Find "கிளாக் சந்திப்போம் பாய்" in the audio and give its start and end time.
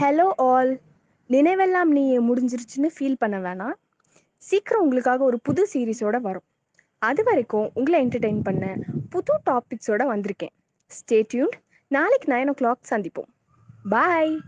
12.60-14.40